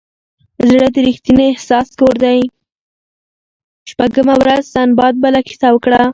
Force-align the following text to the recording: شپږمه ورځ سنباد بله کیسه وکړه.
شپږمه 3.91 4.35
ورځ 4.41 4.61
سنباد 4.73 5.13
بله 5.23 5.39
کیسه 5.47 5.67
وکړه. 5.71 6.01